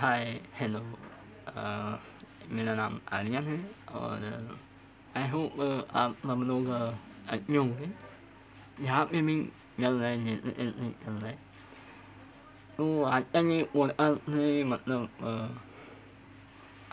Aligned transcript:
Hi 0.00 0.24
hello 0.54 0.78
अ, 1.48 1.62
मेरा 2.50 2.74
नाम 2.74 2.98
आर्यन 3.12 3.44
है 3.44 3.58
और 4.00 4.24
आई 5.16 5.28
होप 5.28 5.60
आप 5.96 6.16
सब 6.22 6.42
लोग 6.48 6.68
अ, 6.68 6.80
अच्छे 7.28 7.56
होंगे 7.56 7.88
यहाँ 8.84 9.04
पे 9.06 9.22
भी 9.22 9.36
चल 9.80 9.94
रहे 9.94 10.16
हैं 10.16 10.24
जैसे 10.26 10.50
तैसे 10.50 10.90
चल 11.04 11.12
रहे 11.12 11.32
हैं 11.32 11.38
तो 12.76 13.02
आज 13.04 13.24
का 13.32 13.40
ये 13.50 13.62
पॉडकास्ट 13.74 14.28
है 14.28 14.62
मतलब 14.64 15.08
अ, 15.22 15.32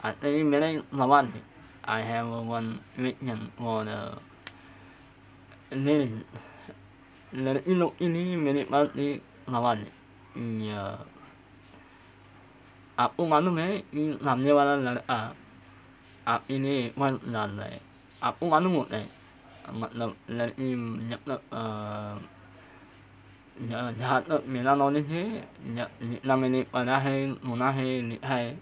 आज 0.07 0.15
का 0.21 0.27
ये 0.27 0.43
मेरा 0.43 0.67
एक 0.67 0.83
सवाल 0.95 1.25
है 1.35 1.41
आई 1.89 2.01
हैव 2.03 2.27
वन 2.51 2.71
क्वेश्चन 2.95 3.47
और 3.65 3.87
लड़की 7.33 7.73
लोग 7.75 7.97
के 7.97 8.07
लिए 8.07 8.35
मेरे 8.37 8.63
पास 8.63 8.95
एक 8.99 9.23
सवाल 9.49 9.77
है 9.77 9.97
앞부 12.96 13.26
많으면 13.26 13.82
이 13.92 14.16
남녀와는 14.20 14.84
là 14.84 15.02
ở 15.06 15.32
앞 16.24 16.42
ini 16.46 16.90
quan 16.96 17.18
là 17.22 17.46
này 17.46 17.80
앞 18.20 18.40
cũng 18.40 18.52
ăn 18.52 18.74
một 18.74 18.90
này 18.90 19.06
mặt 19.72 19.90
là 19.94 20.06
là 20.28 20.48
nhập 20.56 21.20
là 21.26 21.36
nhà 23.58 23.92
nhà 23.98 24.08
hạt 24.08 24.22
là 24.28 24.38
miền 24.46 24.64
Nam 24.64 24.78
nói 24.78 24.92
như 24.92 25.02
thế 25.02 25.42
nhà 25.74 25.88
Nam 26.22 26.40
mình 26.40 26.64
ở 26.72 26.84
đây 26.84 27.00
hay 27.00 27.34
một 27.42 27.56
năm 27.56 27.74
hay 27.74 28.18
hay 28.22 28.56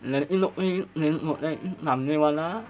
nên 0.00 0.28
ít 0.28 0.36
lúc 0.36 0.56
ấy 0.56 0.84
nên 0.94 1.18
một 1.22 1.38
đây 1.40 1.58
làm 1.82 2.06
như 2.06 2.20
vậy 2.20 2.32
là 2.32 2.62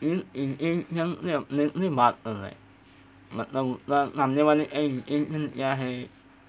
ít 0.00 0.22
ít 0.32 0.48
ít 0.58 0.84
nhân 0.90 1.16
nên 1.50 1.70
nên 1.74 1.92
mặt 1.92 2.16
rồi 2.24 2.50
mặt 3.30 3.52
đầu 3.52 3.76
là 3.86 4.06
làm 4.14 4.34
như 4.34 4.44
vậy 4.44 4.56
nên 4.56 4.70
ít 4.70 5.02
ít 5.06 5.26
nhân 5.30 5.48
gia 5.54 5.74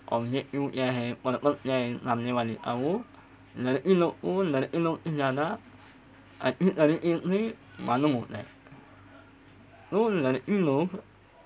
है 0.06 0.18
ऑब्जेक्टिव 0.18 0.68
क्या 0.68 0.92
है 0.92 1.12
पर्पज 1.14 1.54
क्या 1.62 1.74
है 1.74 1.98
सामने 1.98 2.32
वाले 2.32 2.54
का 2.54 2.72
वो 2.72 3.04
लड़की 3.56 3.94
लोग 3.94 4.20
को 4.20 4.42
लड़के 4.42 4.78
लोग 4.78 5.02
से 5.02 5.14
ज़्यादा 5.14 5.58
अच्छी 6.40 6.70
तरीके 6.70 7.18
से 7.18 7.54
मालूम 7.80 8.12
होता 8.12 8.38
है 8.38 8.46
तो 9.90 10.08
लड़की 10.08 10.58
लोग 10.58 11.02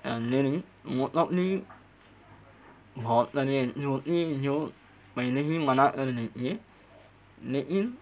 लेडीज 0.07 0.63
मोस्टली 0.87 1.63
बहुत 2.97 3.29
सारी 3.29 3.55
ऐसी 3.55 3.83
होती 3.83 4.23
है 4.23 4.41
जो 4.41 4.73
पहले 5.15 5.41
ही 5.41 5.57
मना 5.57 5.87
कर 5.87 6.11
देती 6.11 6.47
है 6.47 6.59
लेकिन 7.43 7.97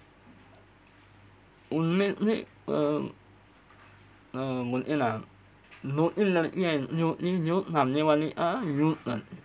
उनमें 1.73 2.13
से 2.13 2.35
अ, 2.41 2.71
अ, 2.71 4.37
बोलते 4.37 4.95
ना 4.95 5.23
दो 5.85 6.09
तीन 6.09 6.27
लड़कियाँ 6.27 6.71
ऐसी 6.73 7.01
होती 7.01 7.29
हैं 7.29 7.45
जो 7.45 7.61
सामने 7.61 8.01
वाले 8.01 8.29
का 8.29 8.61
यूज़ 8.63 8.95
करती 8.95 9.37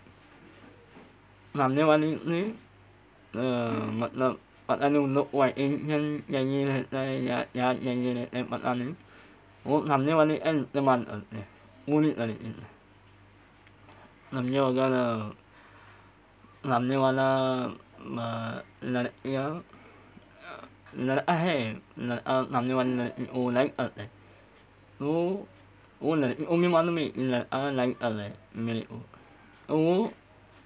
हैं 1.55 1.59
सामने 1.59 1.83
वाले 1.83 2.17
से 2.17 2.43
अ, 2.43 3.43
मतलब 3.93 4.41
पता 4.69 4.89
नहीं 4.89 5.03
उन 5.03 5.15
लोग 5.15 5.31
को 5.31 5.39
अटेंशन 5.39 6.23
चाहिए 6.33 6.65
रहता 6.67 6.99
है 6.99 7.25
या 7.25 7.43
क्या 7.43 7.75
चाहिए 7.75 8.15
रहता 8.15 8.39
है 8.39 8.45
पता 8.45 8.75
नहीं 8.75 8.95
वो 9.67 9.87
सामने 9.87 10.15
वाले 10.15 10.37
का 10.37 10.51
इस्तेमाल 10.51 11.03
करते 11.05 11.37
हैं 11.37 11.49
पूरी 11.87 12.11
तरीके 12.11 12.53
से 12.53 12.67
समझो 14.31 14.65
अगर 14.65 14.93
अ, 14.93 15.31
सामने 16.67 16.97
वाला 16.97 17.29
अ, 17.65 18.63
लड़कियाँ 18.85 19.65
लड़का 20.97 21.33
है 21.33 21.59
लड़का 21.99 22.43
सामने 22.43 22.75
वाली 22.75 22.95
लड़की 22.95 23.25
को 23.25 23.51
लाइक 23.51 23.77
करता 23.77 24.03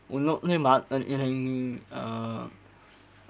unok 0.09 0.43
ni 0.43 0.57
mat 0.57 0.81
an 0.89 1.02
in 1.11 1.19
hei 1.19 1.33
ni 1.33 1.57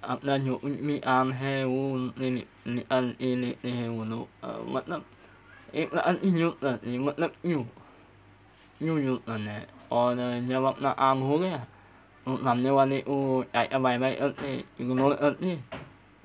ap 0.02 0.20
na 0.24 0.34
nyu 0.38 0.60
mi 0.64 0.96
am 1.04 1.32
he 1.32 1.64
un 1.64 2.12
ni 2.18 2.28
ni 2.66 2.82
an, 2.90 3.16
i, 3.20 3.36
ni 3.36 3.50
ni 3.64 3.72
he 3.72 3.86
u 3.88 4.06
no 4.06 4.28
mat 4.74 4.88
na 4.88 4.98
i 5.74 5.86
na 5.92 6.02
an 6.10 6.18
i 6.24 6.30
nyu 6.32 6.50
na 6.62 6.72
ni 6.84 6.98
mat 6.98 7.18
na 7.20 7.28
nyu 7.44 7.66
nyu 8.80 8.94
nyu 9.06 9.16
na 9.28 9.36
ne 9.38 9.56
o 9.90 10.16
na 10.16 10.40
nya 10.40 10.58
mat 10.66 10.78
na 10.82 10.90
am 10.98 11.22
hu 11.22 11.38
ge 11.44 11.60
làm 12.26 12.64
như 12.64 12.76
vậy 12.76 12.86
ni 12.86 13.02
u 13.06 13.44
ai 13.52 13.68
ai 13.68 13.80
bài 13.80 14.00
bài 14.00 14.16
ớt 14.16 14.34
ni 14.44 14.64
u 14.80 14.94
nó 14.94 15.10
ớt 15.10 15.42
ni 15.42 15.58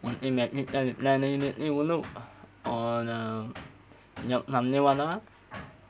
un 0.03 0.15
i 0.21 0.31
mẹ 0.31 0.49
ni 0.53 0.65
ta 0.73 0.85
na 0.99 1.19
ni 1.19 1.37
ni 1.37 1.53
ni 1.57 1.69
u 1.69 1.83
no 1.83 1.97
o 2.65 2.77
ờ, 2.97 3.05
na 3.05 3.43
nhập 4.25 4.49
làm 4.49 4.71
như 4.71 4.83
vậy 4.83 4.95
đó. 4.99 5.21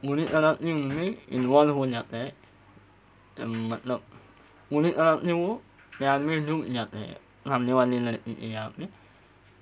Muốn 0.03 0.17
đi 0.17 0.27
ra 0.27 0.41
đó 0.41 0.55
nhưng 0.61 0.89
mình 0.89 1.15
in 1.29 1.53
one 1.53 1.67
hồn 1.67 1.91
nhập 1.91 2.07
đấy. 2.11 2.33
Mặt 3.47 3.81
lộng 3.85 4.01
पूरी 4.71 4.91
तरह 4.91 5.17
से 5.17 5.33
वो 5.33 5.55
प्यार 5.99 6.19
में 6.21 6.47
डूब 6.47 6.65
जाते 6.75 6.99
हैं 6.99 7.17
सामने 7.45 7.73
वाली 7.73 7.99
लड़की 8.01 8.35
के 8.35 8.47
यहाँ 8.47 8.69
पे 8.79 8.89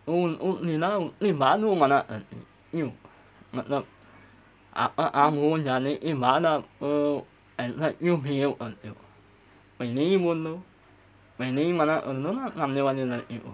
उन 0.06 0.34
उस 0.34 0.60
सीधा 0.60 0.88
उसके 0.98 1.32
बाद 1.34 1.60
वो 1.60 1.74
मना 1.76 1.98
करते 2.00 2.36
हैं 2.36 2.46
क्यों 2.70 2.90
मतलब 3.54 3.86
आपका 4.72 5.06
काम 5.06 5.34
हो 5.34 5.58
जाने 5.58 5.94
के 5.96 6.14
बाद 6.16 6.46
आप 6.46 6.64
ऐसा 7.58 7.90
क्यों 7.90 8.20
बिहेव 8.22 8.52
करते 8.52 8.88
हो। 8.88 8.94
पहले 9.80 10.04
ही 10.04 10.16
बोल 10.18 10.44
दो, 10.44 10.54
पहले 11.38 11.64
ही 11.64 11.72
मना 11.72 11.98
कर 12.00 12.22
दो 12.22 12.32
ना, 12.32 12.48
सामने 12.48 12.80
वाले 12.80 13.04
लड़के 13.04 13.38
को 13.38 13.50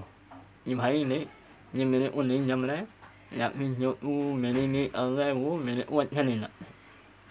कि 0.64 0.74
भाई 0.74 1.04
नहीं 1.04 1.26
ये 1.74 1.84
मेरे 1.84 2.08
को 2.08 2.22
नहीं 2.22 2.46
जम 2.46 2.64
रहा 2.64 2.76
है, 2.76 2.86
या 3.32 3.48
फिर 3.48 3.72
जो 3.74 3.92
तू 3.92 4.08
मेरे 4.36 4.66
लिए 4.66 4.86
कर 4.88 5.00
रहा 5.00 5.26
है, 5.26 5.32
वो 5.32 5.56
मेरे 5.58 5.82
को 5.82 5.96
अच्छा 5.98 6.22
नहीं 6.22 6.36
लगता 6.36 6.64
है। 6.64 6.70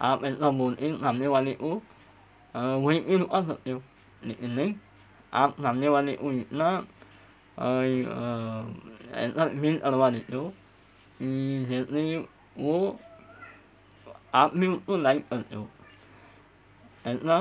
आप 0.00 0.24
ऐसा 0.24 0.50
बोलते 0.52 0.92
सामने 0.96 1.26
वाले 1.26 1.52
को 1.54 1.70
वहीं 2.54 3.00
पे 3.00 3.70
हो। 3.70 3.82
nè 4.22 4.34
áp 5.30 5.58
làm 5.58 5.80
như 5.80 5.92
vậy 5.92 6.02
li'inig 6.02 6.16
am 6.16 6.16
namni 6.16 6.16
wani 6.16 6.16
u'yitna 6.16 6.82
enak 9.12 9.52
min 9.60 9.80
arwani 9.80 10.20
ɗo 10.28 10.50
izetni 11.20 12.24
wo 12.56 12.96
apmi 14.32 14.66
u 14.86 14.96
laikat 14.96 15.40
ɗo 15.50 15.60
etna 17.04 17.36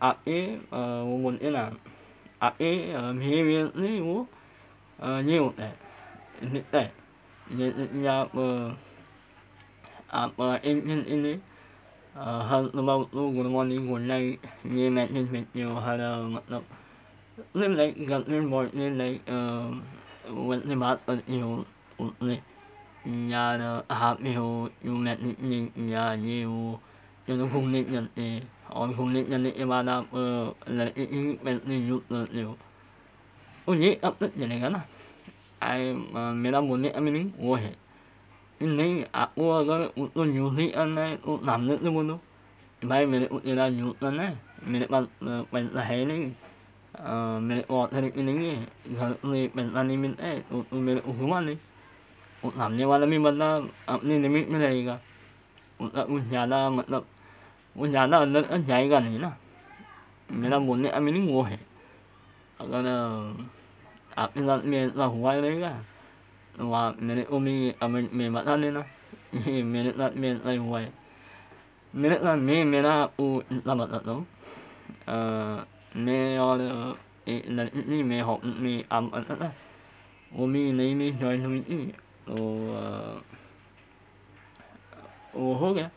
api 0.00 0.36
wugun 1.08 1.36
ina 1.46 1.70
api 2.38 2.68
miwirni 3.18 4.00
wo 4.06 4.16
niuɗe 5.26 5.68
niɗɗe 6.52 6.82
izetni 7.50 7.84
iya 8.00 8.16
apa 10.08 10.46
injin 10.62 11.22
này 11.22 11.38
Ờ, 12.18 12.46
hello, 12.50 12.98
nguồn 13.12 14.08
này 14.08 14.36
như 14.64 14.90
mẹ 14.90 15.08
nhân 15.10 15.26
việc 15.30 15.44
nhiều 15.54 15.74
hello 15.74 16.22
mặt 16.22 16.42
lộc 16.48 16.62
nên 17.54 17.74
lấy 17.74 17.90
gặp 17.90 18.18
nên 18.26 18.44
mọi 18.44 18.68
nên 18.72 18.98
lấy 18.98 19.18
vẫn 20.24 20.62
thì 20.68 20.74
bắt 20.74 20.98
ở 21.06 21.18
nhiều 21.26 21.64
này 22.20 22.40
nhà 23.04 23.56
đó 23.56 23.82
hạp 23.88 24.20
nhiều 24.20 24.68
nhiều 24.82 24.94
mẹ 24.94 25.16
nhìn 25.42 25.68
nhà 25.74 26.14
nhiều. 26.14 26.78
Cho 27.28 27.34
nó 27.34 27.44
không 27.52 27.72
nên 27.72 27.92
nhận 27.92 28.06
thì 28.16 28.40
họ 28.64 28.88
không 28.96 29.12
nên 29.12 29.30
nhận 29.30 29.52
thì 29.56 29.64
ba 29.64 29.82
đam 29.82 30.04
ờ 30.12 30.52
là 30.66 30.90
những 30.96 31.36
mẹ 31.42 31.56
nên 31.64 31.88
nhút 31.88 32.02
là 32.08 32.24
nhiều. 32.32 32.56
Ôi 33.64 33.76
nhỉ 33.76 33.96
ấp 34.00 34.14
tất 34.18 34.36
nhà 34.36 34.46
này 34.46 34.58
gắn 34.60 34.72
à. 34.72 34.80
Ai 35.58 35.94
mà 35.94 36.32
mẹ 36.32 36.50
đang 36.50 36.68
muốn 36.68 36.82
mẹ 36.82 37.00
mình 37.00 37.30
ôi 37.42 37.60
नहीं 38.60 39.04
आपको 39.14 39.50
अगर 39.50 39.80
उसको 40.02 40.24
यूज़ 40.24 40.58
ही 40.60 40.68
करना 40.68 41.00
है 41.00 41.16
तो 41.16 41.36
सामने 41.38 41.76
से 41.76 41.90
बोलो 41.90 42.18
भाई 42.82 43.06
मेरे 43.06 43.26
को 43.26 43.38
तेरा 43.40 43.66
यूज़ 43.66 43.92
करना 44.00 44.22
है 44.22 44.40
मेरे 44.64 44.86
पास 44.86 45.06
पैसा 45.22 45.82
है 45.82 46.04
नहीं 46.04 46.24
मेरे 47.40 47.60
को 47.62 47.80
ऑथोरिटी 47.80 48.22
नहीं 48.22 48.48
है 48.48 48.94
घर 48.94 49.12
से 49.14 49.46
पैसा 49.48 49.82
नहीं 49.82 49.96
मिलता 49.96 50.24
है 50.24 50.40
तो 50.40 50.62
तू 50.62 50.80
मेरे 50.80 51.00
को 51.00 51.12
घुमा 51.12 51.40
ले 51.40 51.54
तो 52.42 52.50
सामने 52.50 52.84
वाला 52.84 53.06
भी 53.06 53.18
बंदा 53.18 53.48
अपनी 53.88 54.18
लिमिट 54.18 54.48
में 54.48 54.58
रहेगा 54.58 55.00
उसका 55.80 56.04
कुछ 56.04 56.22
ज़्यादा 56.22 56.68
मतलब 56.70 57.06
वो 57.76 57.86
ज़्यादा 57.86 58.18
अंदर 58.18 58.42
तक 58.42 58.64
जाएगा 58.66 58.98
नहीं 58.98 59.18
ना 59.18 59.36
मेरा 60.32 60.58
बोलने 60.58 60.88
का 60.88 61.00
मीनिंग 61.00 61.30
वो 61.30 61.42
है 61.42 61.60
अगर 62.60 62.86
आपके 64.18 64.40
साथ 64.40 64.64
में 64.64 64.78
ऐसा 64.78 65.04
हुआ 65.06 65.34
रहेगा 65.34 65.70
wa 66.58 66.92
minute 66.98 67.30
umi 67.30 67.72
amin 67.80 68.08
me 68.12 68.28
mat 68.28 68.46
han 68.46 68.60
na 68.60 68.82
minute 69.62 69.96
lat 69.96 70.16
mình 70.16 70.38
ai 70.44 70.58
wai 70.58 70.86
minute 71.92 72.22
lat 72.22 72.38
mình 72.38 72.64
me 72.70 72.82
na 72.82 73.08
u 73.18 73.42
là 73.64 73.74
mat 73.74 73.88
lat 73.90 74.02
lo 74.06 74.22
me 75.94 76.36
o 76.36 76.56
le 76.56 76.94
e 77.24 77.42
na 77.46 77.64
ni 77.86 78.02
mình 78.02 78.24
ho 78.24 78.38
ni 78.42 78.82
am 78.88 79.10
an 79.10 79.24
na 79.40 79.50
umi 80.38 80.72
nei 80.72 80.94
ni 80.94 81.12
noi 81.20 81.36
nu 81.36 81.48
ni 81.48 81.92
o 82.26 82.36
o 85.34 85.54
ho 85.54 85.72
ga 85.74 85.88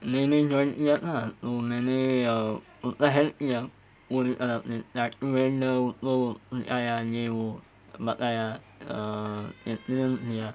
nei 0.00 0.26
ni 0.26 0.42
noi 0.42 0.72
ya 0.78 0.96
na 1.02 1.28
o 1.42 1.48
me 1.48 1.80
ne 1.80 2.26
o 2.82 2.90
ta 2.98 3.08
hen 3.08 3.30
ya 3.38 3.62
ul 4.10 4.34
ala 4.38 4.60
ni 4.64 4.80
ta 4.92 5.10
me 5.20 5.50
no 5.50 5.92
lo 6.02 6.34
ai 6.68 6.86
ai 6.88 7.04
ni 7.04 7.28
wo 7.28 7.60
mat 7.98 8.20
ai 8.20 8.58
어 8.88 9.48
얘는 9.66 10.38
야 10.38 10.54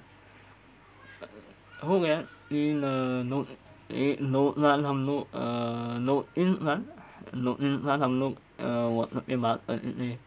호게 1.82 2.26
인노 2.50 3.22
노 3.24 4.52
làm 4.56 5.06
nô 5.06 5.26
nô 6.00 6.24
in 6.34 6.56
lan 6.60 6.84
nô 7.32 7.56
in 7.58 7.80
lan 7.84 8.00
làm 8.00 8.18
nô 8.18 8.32
một 8.90 9.08
cái 9.26 9.36
mặt 9.36 9.58
ở 9.66 9.78
đây 9.98 10.18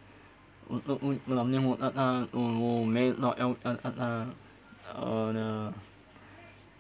làm 1.27 1.51
như 1.51 1.59
một 1.59 1.77
à 1.95 2.25
ồ 2.31 2.83
mẹ 2.83 3.11
nó 3.17 3.31
em 3.31 3.53
à 3.63 3.75
à 3.97 4.25
ờ 4.93 5.33
nè 5.35 5.71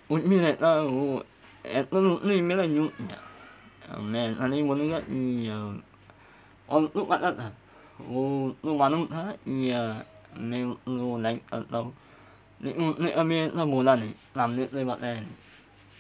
ủn 0.07 0.29
mi 0.29 0.39
này 0.39 0.55
là 0.59 0.73
ồ 0.73 1.21
em 1.63 1.85
nó 1.91 2.17
này 2.23 2.41
mới 2.41 2.57
là 2.57 2.65
nhung 2.65 2.89
mẹ 3.99 4.33
anh 4.39 4.51
ấy 4.51 4.63
muốn 4.63 4.91
cái 4.91 5.01
gì 5.09 5.49
ông 6.67 6.87
lúc 6.93 7.07
bắt 7.07 7.21
đó 7.21 7.31
ồ 8.09 8.49
lúc 8.63 8.77
bắt 8.79 8.89
nó 8.89 8.97
hả 9.11 9.33
gì 9.45 9.69
à 9.69 10.03
nên 10.35 10.75
ngu 10.85 11.21
đánh 11.21 11.37
ở 11.49 11.65
đâu 11.69 11.93
nếu 12.59 12.73
nên 12.77 12.93
nên 12.97 13.11
âm 13.13 13.31
yên 13.31 13.57
là 13.57 13.65
một 13.65 13.83
lần 13.83 14.11
làm 14.33 14.55
nên 14.55 14.67
lên 14.71 14.87
bạn 14.87 15.01
này 15.01 15.23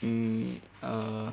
thì 0.01 0.43
ờ 0.81 1.27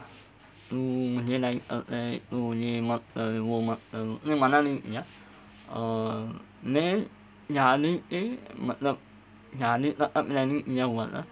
ngu 0.70 1.20
như 1.20 1.38
đánh 1.38 1.58
ở 1.68 1.82
đây 1.88 2.20
ngu 2.30 2.52
như 2.52 2.82
mặt 2.82 3.00
ở 3.14 3.42
vô 3.42 3.60
mặt 3.60 3.78
ở 3.92 4.06
nhưng 4.24 4.40
mà 4.40 4.48
nó 4.48 4.62
đi 4.62 4.78
nhá 4.90 5.02
ờ 5.68 6.26
nên 6.62 7.04
nhà 7.48 7.76
đi 7.76 8.00
ấy 8.10 8.38
mặt 8.56 8.76
lập 8.80 8.96
nhà 9.58 9.76
đi 9.76 9.92
là 9.98 10.08
âm 10.12 10.34
này 10.34 10.46
nhiều 10.66 10.92
mặt 10.92 11.08
đó 11.12 11.22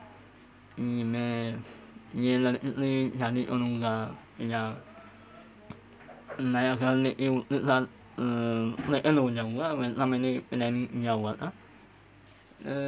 thì 0.77 0.83
mẹ 1.05 1.53
như 2.13 2.39
là 2.39 2.55
đi 2.77 3.11
nhà 3.19 3.31
đi 3.31 3.45
ông 3.45 3.81
gà 3.81 4.07
nhà 4.39 4.75
này 6.39 6.65
là 6.65 6.77
cái 6.81 7.15
yêu 7.17 7.43
tự 7.49 7.63
thân 7.63 7.87
này 8.89 9.01
anh 9.05 9.17
luôn 9.17 9.35
nhiều 9.35 9.51
quá 9.57 9.75
mình 9.75 9.95
làm 9.97 10.11
này 10.11 10.41
mình 10.51 10.59
này 10.61 10.73
nhiều 10.93 11.19
quá 11.19 11.35
đó. 11.41 11.51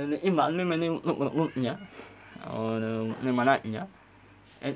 Nếu 0.06 0.34
bạn 0.36 0.56
mình 0.56 0.68
mình 0.68 0.98
lúc 1.04 1.20
lúc 1.20 1.36
lúc 1.36 1.56
nhá 1.56 1.74
ờ 2.44 2.80
nhưng 3.22 3.36
mà 3.36 3.44
lại 3.44 3.60
nhá 3.64 3.86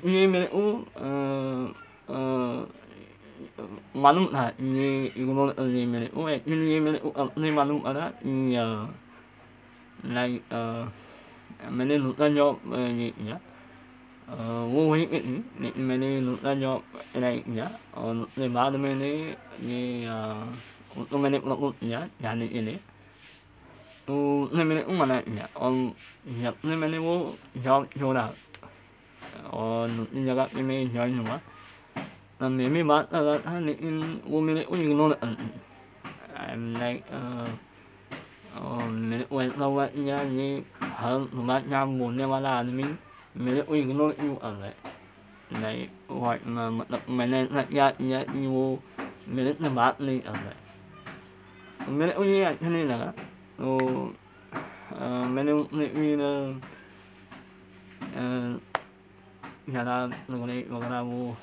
như 0.01 0.27
mình 0.27 0.49
u 0.49 0.79
ờ 2.07 2.65
malum 3.93 4.33
ha 4.33 4.53
ni 4.57 5.09
igno 5.09 5.53
ni 5.57 5.85
mene 5.85 6.07
o 6.15 6.21
u, 6.21 6.27
ni 6.45 6.79
mene 6.79 6.99
o 7.15 7.27
ni 7.35 7.51
malum 7.51 7.83
ada 7.83 8.11
ni 8.21 8.57
lai 10.03 10.39
mình 11.69 12.03
nu 12.03 12.13
ta 12.13 12.27
nyo 12.27 12.53
ni 12.63 12.93
nya 12.93 13.11
nhá 13.25 13.35
wi 14.31 15.07
ni 15.59 15.71
mene 15.75 16.21
nu 16.21 16.37
ta 16.37 16.53
nyo 16.55 16.81
lai 17.13 17.43
nya 17.45 17.67
o 17.95 18.13
ni 18.37 18.47
ma 18.47 18.69
de 18.69 18.77
mene 18.77 19.35
ni 19.59 20.07
o 21.11 21.17
mene 21.17 21.37
no 21.43 21.73
nya 21.81 22.07
ya 22.23 22.35
ni 22.35 22.45
ini 22.47 22.79
tu 24.05 24.47
ni 24.51 24.63
mene 24.63 24.81
u 24.87 24.93
mana 24.93 25.21
nya 25.27 25.45
on 25.55 25.93
nya 26.25 26.51
ni 26.63 26.75
mene 26.75 26.97
wo 26.99 27.35
yo 27.65 27.85
yo 27.99 28.13
na 28.13 28.31
o 29.51 29.87
ni 29.87 30.19
nya 30.25 30.33
ga 30.35 30.45
ni 30.55 30.61
mene 30.63 30.91
yo 30.93 31.05
ni 31.05 31.21
ma 31.21 31.37
maybe 32.49 32.83
but 32.83 33.07
uh, 33.13 33.39
in 33.79 34.19
one 34.27 34.45
minute 34.45 34.69
when 34.69 34.81
you 34.81 34.93
know 34.93 35.15
I'm 36.35 36.73
like 36.73 37.03
uh 37.11 37.47
mình 38.91 39.23
quên 39.29 39.51
lâu 39.57 39.73
vậy 39.73 39.89
nha 39.95 40.23
như 40.23 40.61
hơn 40.79 41.27
mà 41.33 41.61
nhà 41.69 41.85
muốn 41.85 42.17
nên 42.17 42.29
mà 42.29 42.39
là 43.35 43.45
mình 43.45 43.55
mình 43.55 43.65
uy 43.67 43.83
cái 43.83 43.93
nỗi 43.93 44.13
yêu 44.21 44.37
ở 44.41 44.55
lại. 44.59 44.73
Này 45.49 45.89
gọi 46.07 46.39
mà 46.45 46.69
mình 47.07 47.31
nên 47.31 47.49
thật 47.49 47.65
nhà 47.71 47.91
nhà 47.99 48.23
yêu 48.33 48.79
mình 49.27 49.55
nên 49.59 49.75
bắt 49.75 49.99
đi 49.99 50.21
ở 50.25 50.33
lại. 50.33 50.55
Mình 51.87 52.09
như 52.25 52.55
thế 52.59 52.69
này 52.69 52.85
là 52.85 53.11
ô 53.57 53.77
mình 55.27 55.47
uy 55.93 56.15
là 56.15 56.53
nhà 59.67 59.83
là 59.83 60.07
người 60.27 60.47
này 60.47 60.65
người 60.69 60.81
ta 60.81 61.01
vô 61.01 61.35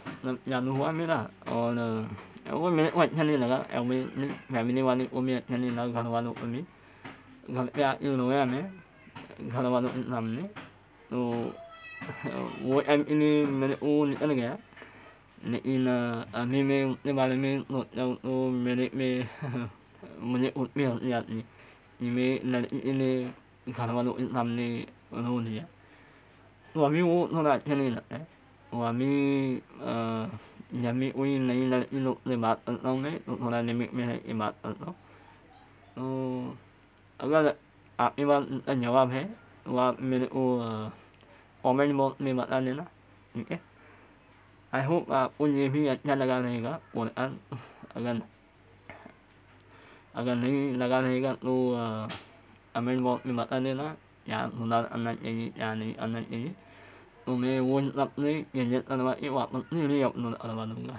nhà 0.47 0.61
nu 0.61 0.73
hoa 0.73 0.93
mới 0.93 1.07
là 1.07 1.27
o 1.45 1.73
rồi, 1.75 2.05
em 2.45 2.77
mình 2.77 2.87
wa 2.95 3.07
nyani 3.17 3.37
như 3.37 3.49
thế 3.73 3.81
mi 3.89 4.05
em 4.55 4.67
mi 4.67 4.73
ni 4.73 4.83
wa 4.83 4.97
mình 4.97 4.99
đi 5.07 5.21
mi 5.21 5.41
nyani 5.49 5.71
la 5.71 5.87
ga 5.87 6.03
là 6.03 6.03
gần 6.03 6.13
vào 6.13 6.23
lúc 6.23 6.37
mình 6.43 6.65
gần 7.49 7.67
no 8.17 8.31
ya 8.31 8.45
me 8.45 8.63
ga 9.53 9.61
wa 9.61 9.83
no 9.83 9.89
nam 10.07 10.37
ni 10.37 10.43
o 11.11 11.17
wo 11.17 11.21
em 11.21 11.31
ini 11.31 11.39
me 11.39 11.39
vào 11.39 11.39
ni 11.41 11.41
ana 11.41 11.61
ga 11.61 11.70
ni 15.41 15.59
ina 15.65 16.21
a 16.33 16.45
mi 16.45 16.61
me 16.63 16.97
ni 17.05 17.13
ba 17.17 17.25
mi 17.33 17.65
no 17.73 17.81
no 17.97 18.51
me 18.53 18.75
ni 18.77 18.87
me 18.93 19.09
mo 20.21 20.37
ni 20.37 20.53
o 20.53 20.69
mi 20.77 20.85
ya 20.85 21.25
ni 21.25 21.41
ni 22.01 22.09
me 22.13 22.27
na 22.45 22.61
ini 22.61 23.33
ga 23.73 23.89
wa 23.89 24.03
no 24.05 24.13
nam 24.21 24.53
ni 24.53 24.85
no 25.09 25.41
ni 25.41 25.57
ya 25.57 25.65
wa 26.77 26.89
mi 26.93 27.01
wo 27.01 27.25
no 27.33 27.41
la 27.41 27.57
nyani 27.65 27.97
la 27.97 28.03
eh 28.13 28.25
wa 28.73 28.93
mi 28.93 29.09
nhà 30.73 30.93
mi 30.93 31.11
uy 31.15 31.39
này 31.39 31.57
là 31.57 31.83
ilo 31.91 32.15
le 32.25 32.37
mat 32.37 32.59
long 32.83 33.03
ne 33.03 33.19
no 33.27 33.51
la 33.51 33.63
ne 33.63 33.73
mi 33.73 33.87
mi 33.93 34.05
i 34.25 34.33
mat 34.33 34.55
no 34.63 34.95
o 35.97 36.05
aga 37.19 37.55
a 37.97 38.13
mi 38.17 38.25
ba 38.25 38.37
a 38.67 38.75
nya 38.75 38.91
wa 38.91 39.07
he 39.09 39.25
wa 39.67 39.93
mi 39.99 40.17
o 40.31 40.31
o 40.31 40.45
me 40.61 40.69
mo 40.69 41.10
mi 41.63 42.31
mat 42.33 42.49
an 42.51 42.65
na 42.65 42.85
okay 43.37 43.61
I 44.73 44.83
hope 44.87 45.11
uh, 45.11 45.29
unye 45.43 45.67
mi 45.69 45.91
nya 45.91 46.15
la 46.15 46.25
ga 46.27 46.37
ne 46.41 46.61
ga 46.63 46.79
o 46.95 47.03
an 47.17 47.31
agan 47.97 48.19
agan 50.15 50.37
ni 50.43 50.77
la 50.81 50.87
ga 50.89 50.99
ne 51.03 51.21
ga 51.21 51.33
no 51.43 51.55
a 52.75 52.79
me 52.81 52.97
mo 52.97 53.21
mi 53.25 53.33
mat 53.33 53.51
an 53.53 53.67
na 53.67 53.95
ya 54.27 54.47
no 54.47 54.67
la 54.67 54.87
an 54.95 55.01
na 55.05 55.11
ni 55.21 55.53
ya 55.57 55.75
ni 55.75 55.95
an 55.99 56.13
na 56.15 56.21
ni 56.31 56.55
me 57.27 57.61
won 57.61 57.93
lap 57.95 58.11
ni 58.19 58.43
yen 58.57 58.73
yen 58.73 58.83
ana 58.89 59.03
ma 59.05 59.13
i 59.21 59.29
wa 59.29 59.47
ni 59.71 59.87
ni 59.87 60.01
yop 60.01 60.15
no 60.17 60.35
ana 60.43 60.55
ma 60.55 60.65
no 60.65 60.75
ga 60.89 60.99